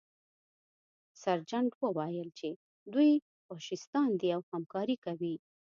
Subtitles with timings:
[1.21, 2.49] سرجنټ وویل چې
[2.93, 3.11] دوی
[3.47, 5.35] فاشیستان دي او همکاري کوي